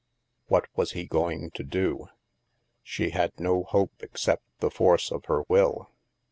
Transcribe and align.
What 0.47 0.65
was 0.75 0.93
he 0.93 1.05
going 1.05 1.51
to 1.51 1.63
do? 1.63 2.07
She 2.81 3.11
had 3.11 3.39
no 3.39 3.61
hope 3.65 3.91
except 4.01 4.41
the 4.59 4.71
force 4.71 5.11
of 5.11 5.25
her 5.25 5.43
will. 5.47 5.91